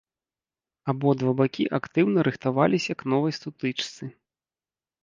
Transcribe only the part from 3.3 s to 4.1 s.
сутычцы.